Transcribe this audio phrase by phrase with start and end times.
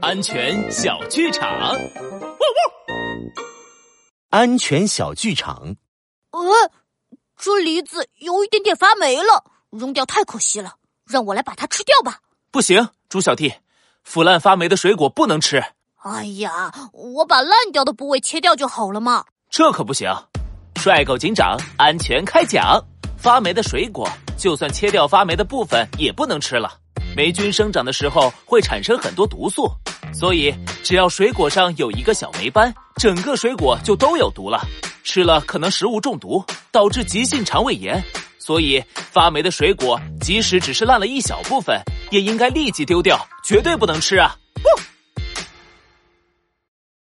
[0.00, 1.48] 安全小剧场。
[1.50, 1.80] 汪汪！
[4.30, 5.76] 安全小剧场。
[6.32, 6.40] 呃，
[7.36, 10.74] 这梨子有一点点发霉了，扔掉太可惜了，
[11.06, 12.18] 让我来把它吃掉吧。
[12.50, 13.54] 不行，猪小弟，
[14.02, 15.62] 腐烂发霉的水果不能吃。
[16.02, 19.24] 哎呀，我把烂掉的部位切掉就好了嘛。
[19.50, 20.12] 这可不行。
[20.76, 22.84] 帅狗警长，安全开讲。
[23.16, 26.80] 发霉的水果，就算切掉发霉的部分，也不能吃了。
[27.16, 29.70] 霉菌生长的时候会产生很多毒素，
[30.12, 34.60] 所以只要水果上有一个小霉斑，整个水果就都有毒了。
[35.04, 38.02] 吃了可能食物中毒，导致急性肠胃炎。
[38.38, 44.34] 所以发霉的水果，即使只是烂了一小部分，也应该立即丢掉，绝对不能吃啊！
[44.54, 44.93] 不。